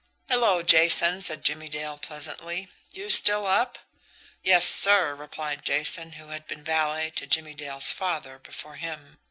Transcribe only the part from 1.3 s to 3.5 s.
Jimmie Dale pleasantly. "You still